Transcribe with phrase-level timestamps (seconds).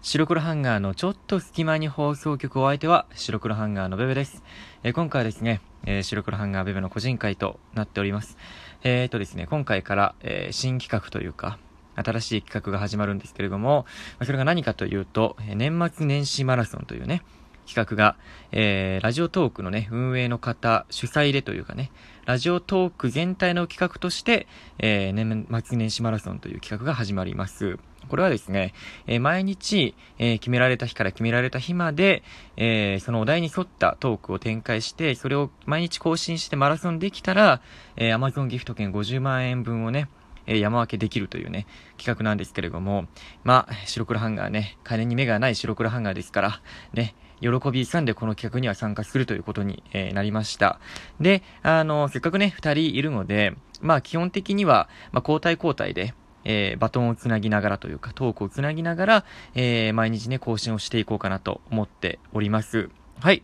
[0.00, 4.44] 白黒ハンガーのちょっと隙間に放送局お相手は白黒ハンガーのベベです。
[4.84, 8.38] えー今回はですね、えー白黒ハンガーベベの個人会となっております。
[8.84, 11.58] えーとですね、今回から、えー新企画というか、
[11.96, 13.86] 新しい企画が始まるんですけれども、
[14.20, 17.22] まそれが何かというと、え年末年始マラソンというね、
[17.66, 18.16] 企画が、
[18.52, 21.90] えーラジオトークのね、運営の方主催でというかね、
[22.24, 24.46] ラジオトーク全体の企画として、
[24.78, 27.80] えー年末年始マラソンという企画が始まります。
[28.08, 28.74] これはですね、
[29.06, 32.22] えー毎日、えー決められた日から決められた日まで、
[32.56, 37.60] えーそのお題に沿ったトークを展開して、それを毎日更新してマラソンできたら、
[37.96, 40.08] えー Amazon ギフト券50万円分をね、
[40.48, 41.66] え山分けできるというね、
[41.98, 43.06] 企画なんですけれども、
[43.44, 46.60] まあ、白黒ハンガーね、金に目がない白黒ハンガーですから、
[46.94, 50.80] ね、喜び勇んでこの企画には参加するということに、えなりました。
[51.20, 56.14] で、あの、せっかくね、二人いるので、まあ基本的には、まあ交代交代で、
[56.44, 59.24] えーバトンをつなぎながらというか、トークをつなぎながら、
[59.54, 62.90] えー毎日ね、更新をしていこうかなと思っております。
[63.20, 63.42] はい。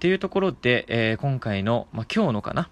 [0.00, 2.68] というところで、えー今回の、まあ今日のかな、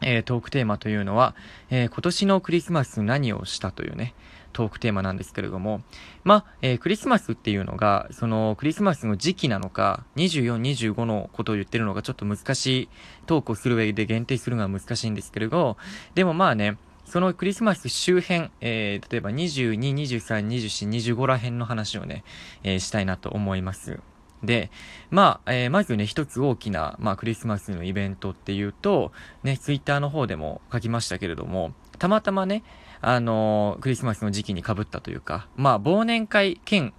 [0.00, 1.34] えートークテーマというのは、
[1.70, 4.14] えー今年のクリスマス何をしたというね、
[4.54, 5.82] トークテーマなんですけれども、
[6.22, 12.88] まあ、えークリスマスっていうのが、そのクリスマスの時期なのか、24、25のことを言ってるのがちょっと難しい、
[13.26, 15.76] トークをする上で限定するのは難しいんですけれど、
[16.14, 22.24] でもまあね、そのクリスマス周辺、えー例えば22、23、24、25ら辺の話をね、
[22.62, 24.00] えーしたいなと思います。
[24.42, 24.70] で、
[25.10, 32.62] まあ、えーまずね、一つ大きな、まあ、クリスマスのイベントっていうと、ね、ツイッターの方でも書きましたけれども、たまたまね、
[33.00, 36.92] あのークリスマスの時期に被ったというか、まあ、忘年会兼、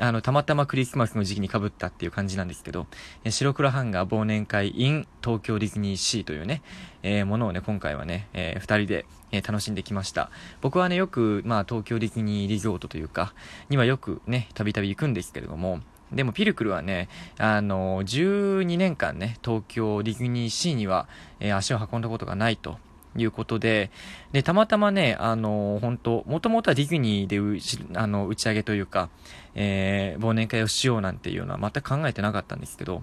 [0.00, 2.86] あの、たまたまクリスマスの時期に被ったっていう感じなんですけど、
[3.24, 6.62] え白黒ハンガー忘年会 in 東京ディズニーシーというね、
[7.02, 10.30] えーものをね、今回はね、えー二人で、えー楽しんできました。
[10.60, 13.34] 僕はね、よく、まあ、東京ディズニーリゾートというか、
[13.70, 15.80] にはよくね、たびたび行くんですけれども、
[16.12, 21.08] でもピルクルはね、あの12年間ね、東京ディズニーシーには、
[21.40, 22.78] えー足を運んだことがないと。
[23.16, 23.90] いうことで、
[24.32, 27.58] で、たまたまね、あの本当もともとはディズニーでう
[27.94, 29.08] あの打ち上げというか、
[29.54, 33.02] えー忘年会をしようなんていうのは全く考えてなかったんですけど、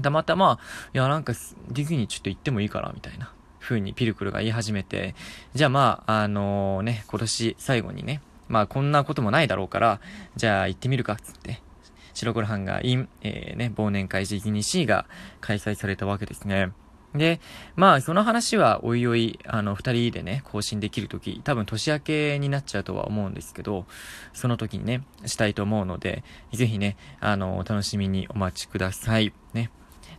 [0.00, 0.58] たまたま、
[0.94, 1.34] いや、なんか、
[1.68, 5.14] ディズニーちょっと行ってもいいかな、みたいな、風にピルクルが言い始めて、
[5.54, 10.00] じゃあまあ、あのね、今年最後にね、まあこんなこともないだろうから、
[10.34, 11.60] じゃあ行ってみるか、つって、
[12.14, 15.06] 白黒ハンガー in、えー、ね、忘年会ディズニーシーが
[15.40, 16.72] 開催されたわけですね。
[17.14, 17.40] で、
[17.76, 23.86] まあ、その話はおいおい、あの、二人でね、更新できるとき、多分年明けになっちゃうとは思うんですけど、
[24.32, 29.32] その時にね、したいと思うので、ぜひね、あの、お楽しみにお待ちください。
[29.52, 29.70] ね。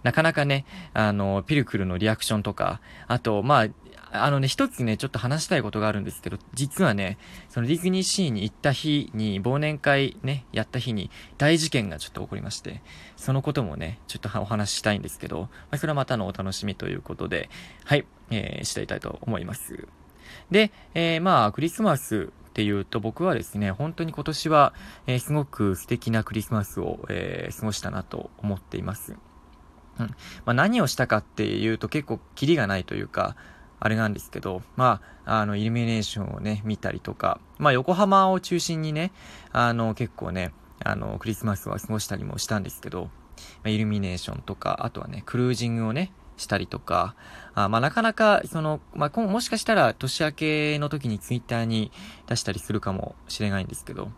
[0.04, 3.68] なかなかね、あの、ピルクルのリアクションとか、あと、まあ、
[4.16, 7.18] あのね、一つね、ちょっと話したいことがあるんですけど、実はね、
[7.50, 11.10] そのディズニーシーに行った日に、忘年会ね、やった日に、
[11.40, 12.84] 大事件がちょっと起こりまして、
[13.18, 17.50] そのこともね、ちょっとお話ししたいんですけど、まあ、それはまたのお楽しみということで、
[17.86, 19.88] はい、えー、していたいと思います。
[20.52, 24.74] で、えー、まあ、クリスマスっていうと僕はですね、本当に今年は、
[25.08, 29.16] えーすごく素敵なクリスマスを、えー過ごしたなと思っています。
[30.00, 30.08] うん。
[30.08, 33.36] まあ、何をしたかっていうと結構キリがないというか、
[33.86, 39.12] あれなんですけど、まあ、あの、イルミネーションをね、見たりとか、まあ、横浜を中心にね、
[39.52, 40.54] あの、結構ね、
[40.86, 43.10] あの、クリスマスは過ごしたりもしたんですけど、
[43.62, 47.16] ま、イルミネーションとか、あとはね、クルージングをね、したりとか、
[47.56, 51.92] あまあ、なかなか、その、まあ、もしかしたら年明けの時にツイッターに
[52.28, 54.12] 出したりするかもしれないんですけど、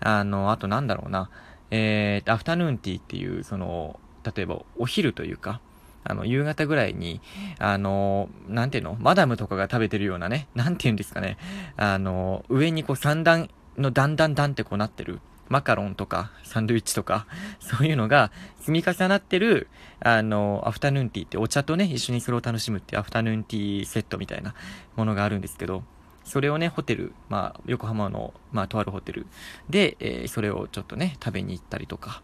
[0.00, 1.28] あの、あとなんだろうな、
[1.70, 4.00] えー、アフタヌーンティーっていう、その、
[4.34, 5.60] 例えばお昼というか、
[6.04, 7.20] あの、夕方ぐらいに、
[7.58, 8.96] あの、なんていうの？
[9.00, 11.38] マダムとかが食べてるようなね、なんていうんですかね、
[11.76, 13.48] あの、上にこう三段
[13.78, 17.26] の段々段ってこうなってる、マカロンとか、サンドイッチとか、
[17.60, 19.68] そういうのが積み重なってる、
[20.00, 24.54] あの、アフタヌーンティーってお茶とね、一緒にそれを楽しむってアフタヌーンティーセットみたいな
[24.96, 25.82] ものがあるんですけど、
[26.24, 29.26] それをね、ホテル、まあ、横浜の、まあ、とあるホテル
[29.68, 32.22] で、えーそれをちょっとね、食べに行ったりとか、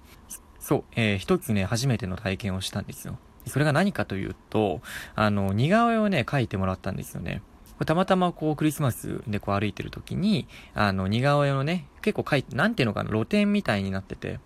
[0.58, 3.18] そう、えー一つね、初めての体験をしたんですよ。
[3.46, 4.80] それが何かというと、
[5.14, 7.42] あの、似顔絵をね、描いてもらったんですよね。
[7.86, 14.38] たまたまこう、クリスマスでこう歩いてる時に、あの、似顔絵をね、結構描いて、なんていうのかな、露店みたいになってて、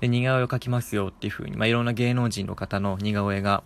[0.00, 3.62] で、似顔絵を描きますよっていう風に、まあ、いろんな芸能人の方の似顔絵が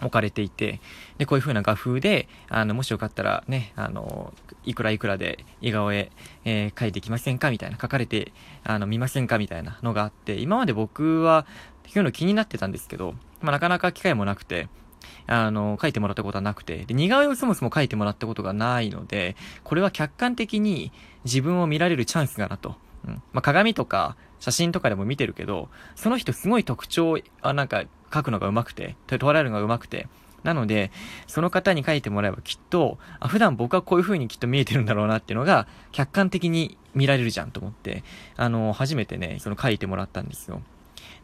[0.00, 0.80] 置かれていて、
[1.18, 4.32] で、こういう風な画風で、あの、もしよかったらね、あの、
[4.64, 6.12] いくらいくらで似顔絵、
[6.44, 8.32] えー描いてきませんかみたいな、書かれて、
[8.62, 11.46] あの、見ませんかみたいなのがあって、今まで僕は、
[11.96, 14.68] いうの気になってたんですけど、まあ、なかなか機会もなくて、
[15.26, 20.92] あの、書いてもらったことはなくて、で、似顔絵をそもそも書いてもらったことがないので、これは客観的に
[21.24, 22.76] 自分を見られるチャンスだなと。
[23.06, 23.14] うん。
[23.32, 30.08] まあ、鏡とか、写真とかでも見てるけど、その人すごい特徴、あ、なんか書くのが上手くて、捉えるのが上手くて、
[30.44, 30.92] なので、
[31.26, 38.04] その方に書いてもらえばきっと、あ、普段僕はこういう風にきっと見えてるんだろうなっていうのが、客観的に見られるじゃんと思って、
[38.36, 40.62] あの、初めてね、その書いてもらったんですよ。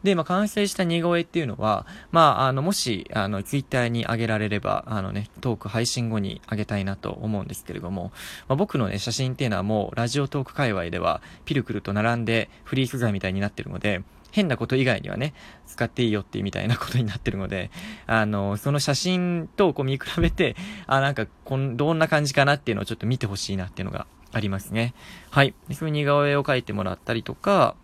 [0.03, 8.11] で、まあ、完成した似顔絵っていうのは、まあ、あの、もし、あの、ツイッターに上げられれば、あのね、トーク配信後に上げたいなと思うんですけれども、
[8.47, 14.03] まあ、僕のね、写真っていうのはもう、ラジオトーク界隈では、ピルクルと並んでフリー素材みたいになってるので、
[14.35, 15.33] 変なこと以外にはね、
[15.65, 17.71] 使っていいよっていうみたいなことになってるので、
[18.05, 20.57] あの、その写真とこう見比べて、
[20.87, 24.93] あ、なんか、こん、どんな感じかなっていうのをちょっと見てほしいなっていうのがありますね。
[25.29, 25.53] はい。
[25.71, 27.75] そういう似顔絵を描いてもらったりとか、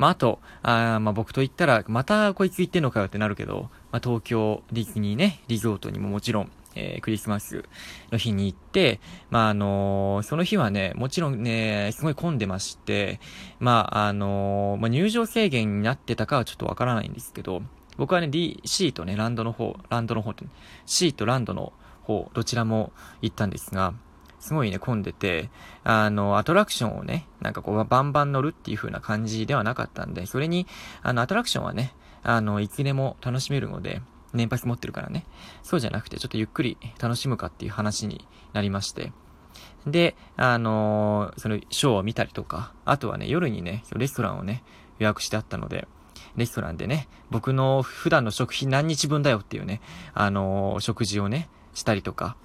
[0.00, 7.66] まあ、あと、あまあ、僕と言ったら、またこいつ言ってんのかよってなるけど、まあ、東京ディズニーね、リゾートにももちろん、えー、クリスマス
[8.10, 8.98] の日に行って、
[9.28, 13.20] まあ、あのー、その日はね、もちろんね、すごい混んでまして、
[13.58, 17.60] まあ、あのー、まあ、入場制限になってたかはちょっとわからないんですけど、
[17.98, 20.46] 僕はね、D、C とね、ランドの方、ランドの方って、
[20.86, 21.74] C とランドの
[22.04, 23.92] 方、どちらも行ったんですが、
[24.40, 25.50] すごいね、混んでて、
[25.84, 30.66] あの、アトラクションをね、なんかこう、バンバン乗るっていう風な感じではなかったんで、それに、
[31.02, 34.02] あの、アトラクションはね、あの、いつでも楽しめるので、
[34.32, 35.26] 年パス持ってるからね。
[35.62, 39.12] そうじゃなくて、ちょっとゆっくり楽しむかっていう話になりまして。
[39.86, 44.62] で、あのー、その、ショーを見たりとか、あとはね、夜にね、レストランをね、
[44.98, 45.86] 予約してあったので、
[46.36, 49.80] レストランでね、僕の普段の食費何日分だよっていうね、
[50.14, 52.36] あのー、食事をね、したりとか、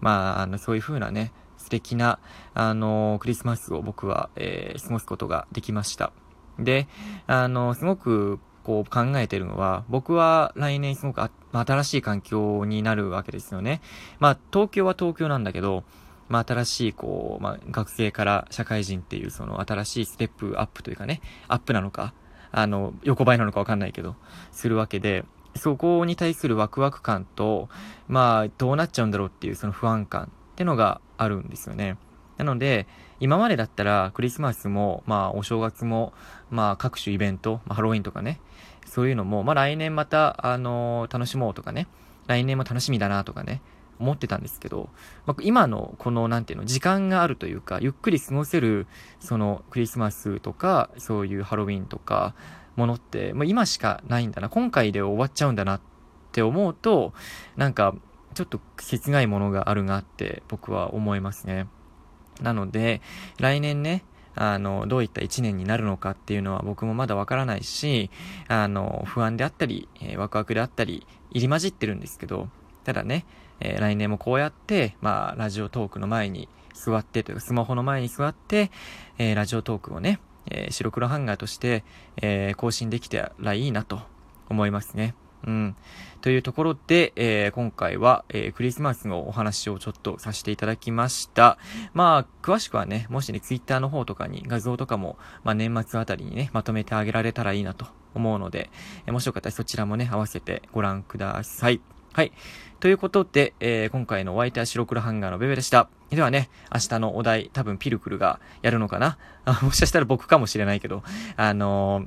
[0.00, 1.32] まあ、あの、そういう風なね、
[1.64, 2.18] 素敵な、
[2.52, 6.12] あの、クリスマスを僕は、えー、過ごすことができました。
[6.58, 6.86] で、
[7.26, 13.80] あのすごく、こう考えてるのは、僕は来年すごく新しい環境になるわけですよね。
[14.20, 15.84] まあ、東京は東京なんだけど、
[16.28, 22.14] まあ、新しい、こう、まあ、学生から社会人っていう、その、新しいステップアップというかね、アップなのか、
[22.52, 24.16] あの、横ばいなのかわかんないけど、
[24.50, 25.24] するわけで、
[25.56, 27.68] そこに対するワクワク感と、
[28.08, 31.98] まあ、どうなっちゃうんだろうっていう、その不安感ってのがあるんですよね。
[32.38, 32.86] なので、
[33.20, 36.12] 今までだったらクリスマスも、まあお正月も、
[36.50, 38.40] まあ各種イベント、まあ、ハロウィンとかね、
[38.86, 41.88] そういうのも、まあ来年また、あのー、楽しもうとかね、
[42.26, 43.60] 来年も楽しみだなとかね、
[43.98, 44.88] 思ってたんですけど、
[45.26, 48.86] まあ、今のこの、なんていうの、時間があるというか、ゆっくり過ごせる、
[49.20, 52.34] そのクリスマスとか、そういうハロウィンとか、
[52.76, 55.80] ものって、まあ、今しかないんだな、今回で終わっちゃうんだなっ
[56.32, 57.12] て思うと、
[57.56, 57.94] なんか、
[58.34, 61.66] ちょっと切ないものがあるなって僕は思いますね。
[62.40, 63.00] なので、
[63.38, 64.04] 来年ね、
[64.34, 68.10] あの、どういった一年になるのかっていうのは僕もまだわからないし、
[68.48, 72.48] あの、不安であったり、えー、ワクワクであったり、入り混じってるんですけど、
[72.84, 73.24] ただね、
[73.60, 78.70] えー、来年もこうやって、まあ、ラジオトークの前に座ってというか、スマホの前に座って、
[79.18, 80.20] えー、ラジオトークをね、
[80.50, 81.84] え白黒ハンガーとして、
[82.20, 84.02] え更新できたらいいなと
[84.50, 85.14] 思いますね。
[85.46, 85.76] うん。
[86.20, 91.58] というところで、えー、今回は、えー、クリスマスのお話をちょっとさせていただきました。
[91.92, 98.70] まあ、詳しくはね、もしね、ツイッターの方とかに画像とかも、まあ、年末あたりにね、まとめてあげられたらいいなと思うので、
[99.06, 101.80] えー、もしよかったらそちらもね、合わせてご覧ください。
[102.14, 102.32] はい。
[102.80, 105.88] ということで、えー、今回のお相手は白黒ハンガーのベベでした。
[106.10, 109.18] ではね、明日のお題、多分ピルクルがやるのかな？
[109.44, 111.02] あ もしかしたら僕かもしれないけど、
[111.36, 112.06] あの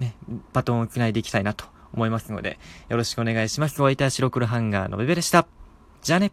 [0.00, 0.14] ー、ね、
[0.52, 2.58] バトンを繋いでいきたいなと思いますので、
[2.88, 3.82] よろしくお願いします。
[3.82, 5.46] お相手は白黒ハンガーのベベでした。
[6.02, 6.32] じゃあね。